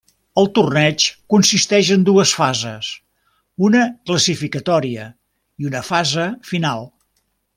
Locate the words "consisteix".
1.33-1.91